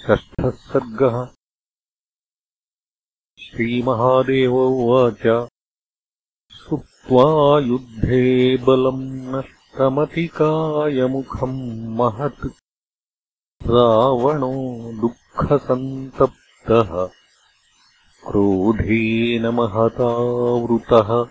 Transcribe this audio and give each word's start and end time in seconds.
षष्ठः 0.00 0.50
सर्गः। 0.50 1.28
श्रीमहादेव 3.38 4.54
उवाच। 4.54 5.48
सुप्त्वा 6.52 7.60
युद्धे 7.60 8.56
बलम् 8.56 9.04
नष्टमतिकायमुखम् 9.04 11.88
महत्। 11.88 12.48
रावणो 13.66 14.92
दुःखसन्तप्तः। 15.00 17.10
क्रोधेन 18.30 19.46
महतावृतः। 19.46 21.28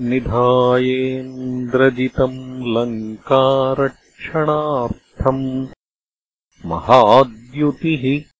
निधायेन्द्रजितम् 0.00 2.66
लङ्कारक्षणार्थम् 4.18 5.68
महाद्युतिः 6.66 8.30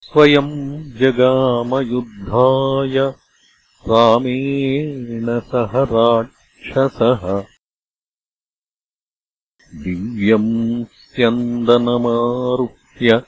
स्वयम् 0.00 0.92
जगामयुद्धाय 0.92 3.14
रामेण 3.88 5.40
सह 5.40 5.70
राक्षसः। 5.74 7.44
दिव्यम् 9.74 10.84
स्यन्दनमारुह्य 10.84 13.22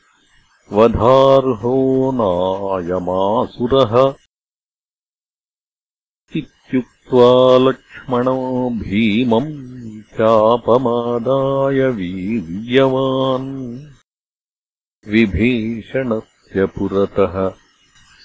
वधार्हो 0.71 2.11
नायमासुरः 2.13 4.15
इत्युक्त्वा 6.35 7.57
लक्ष्मणो 7.57 8.69
भीमम् 8.69 10.01
चापमादाय 10.01 11.89
वीर्यवान्। 11.89 13.79
विभीषणस्य 15.07 16.65
पुरतः 16.65 17.53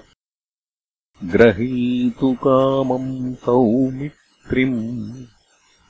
ग्रहीतु 1.24 2.38
कामम् 2.48 3.36
सौमि 3.36 4.10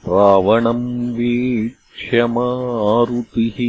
रावणम् 0.08 1.16
वीक्ष्यमारुतिः 1.98 3.60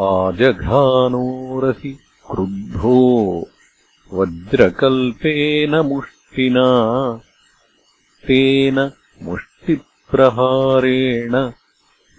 आजघानोरसि 0.00 1.98
क्रुद्धो 2.30 3.48
वज्रकल्पेन 4.12 5.76
मुष्टिना। 5.76 6.66
तेन 8.26 8.92
मुष्टिप्रहारेण 9.22 11.52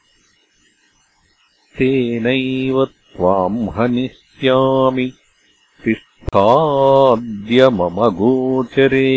तेनैव 1.79 2.85
त्वाम् 2.85 3.69
हनिष्यामि 3.69 5.07
तिष्ठाद्य 5.85 7.69
मम 7.69 8.01
गोचरे। 8.09 9.09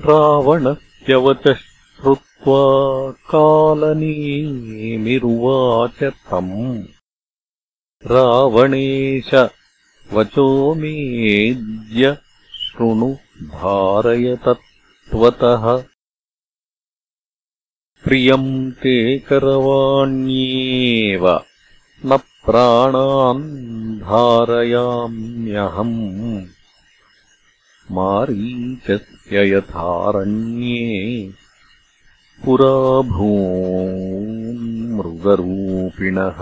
रावणस्य 0.00 1.54
श्रुत्वा 1.54 2.60
कालनीमिरुवाच 3.10 6.04
तम्। 6.04 6.84
रावणेश 8.06 9.48
वचो 10.12 10.74
मेद्य 10.74 12.18
शृणु 12.54 13.16
भारयतत्त्वतः 13.42 15.84
प्रियम् 18.04 18.72
ते 18.72 19.18
करवाण्येव 19.18 21.40
न 22.04 22.16
प्राणान् 22.46 23.42
धारयाम्यहम् 23.98 25.96
मारीचस्य 27.90 29.56
यथारण्ये 29.56 30.82
पुरा 32.44 32.76
मृगरूपिणः 34.96 36.40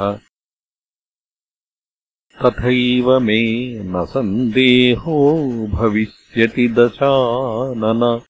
तथैव 2.43 3.21
मे 3.21 3.43
न 3.85 4.05
सन्देहो 4.05 5.19
भविष्यति 5.67 6.69
दशानन। 6.69 8.21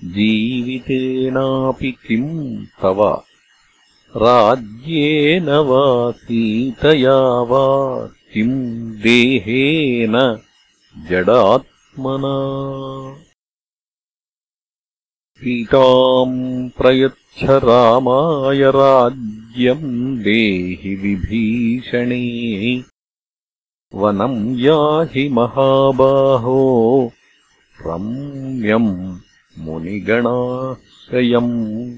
जीवितेनापि 0.05 1.93
किम् 1.93 2.67
तव? 2.83 3.23
राज्येन 4.17 5.45
वा 5.45 6.11
सीतया 6.11 7.43
वा 7.43 8.07
किम् 8.07 9.03
देहेन 9.03 10.43
जडात्मना? 11.09 12.37
सीताम् 15.37 16.71
प्रयच्छ 17.39 17.65
रामाय 17.65 18.63
राज्यम् 18.63 20.19
देहि 20.19 20.95
विभीषणे। 20.95 22.85
वनम् 23.95 24.61
याहि 24.61 25.29
महाबाहो 25.29 27.13
रम्यम् 27.87 29.19
मुनिगणाश्रयम्। 29.59 31.97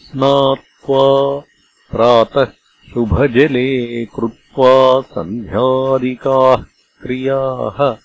स्नात्वा 0.00 1.42
प्रातः 1.90 2.46
शुभजले 2.94 4.06
कृत्वा 4.06 5.00
सन्ध्यादिकाः 5.00 6.64
क्रियाः। 7.02 7.96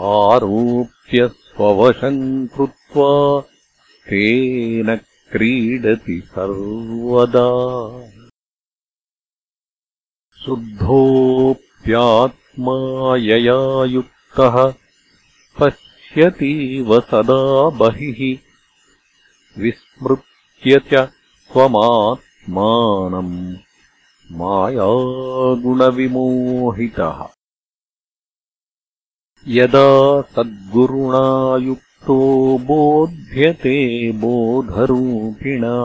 आरोप्य 0.00 1.28
स्ववशम् 1.28 2.48
कृत्वा 2.48 3.42
तेन 4.10 5.00
क्रीडति 5.33 6.23
सर्वदा। 6.26 7.49
शुद्धोऽप्यात्मा 10.45 13.16
यया 13.16 13.85
युक्तः 13.85 14.75
पश्यतीव 15.61 17.00
सदा 17.00 17.71
बहिः। 17.71 18.38
विस्मृत्य 19.62 20.78
च 20.78 21.12
त्वमात्मानम् 21.52 23.56
मायागुणविमोहितः। 24.33 27.28
यदा 29.48 30.20
बोध्यते 32.59 34.12
बोधरूपिणा। 34.12 35.85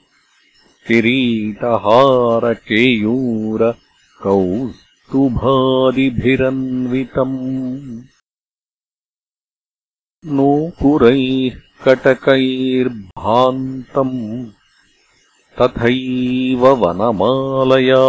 किरीटहारकेयूरकौस्तुभादिभिरन्वितम् 5.13 8.03
नूपुरैः 10.27 11.61
कटकैर्भान्तम् 11.85 14.51
तथैव 15.61 16.67
वनमालया। 16.67 18.05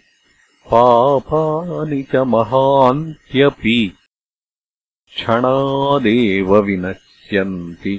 पापानि 0.73 2.01
च 2.12 2.21
महान्त्यपि 2.36 3.79
क्षणादेव 5.15 6.51
विनश्यन्ति 6.67 7.95